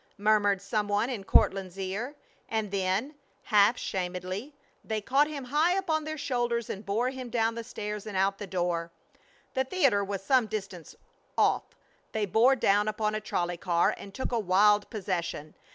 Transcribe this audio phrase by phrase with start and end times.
[0.17, 2.15] murmured some one in Courtland's ear.
[2.49, 3.13] And then,
[3.43, 4.51] half shamedly,
[4.83, 8.39] they caught him high upon their shoulders and bore him down the stairs and out
[8.39, 8.89] the door.
[9.53, 10.95] The theater was some distance
[11.37, 11.65] off.
[12.13, 15.53] They bore down upon a trolley car and took a wild possession.